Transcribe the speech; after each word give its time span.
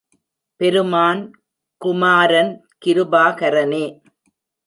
பெருமான் 0.61 1.21
குமாரன் 1.81 2.51
கிருபாகரனே! 2.85 3.85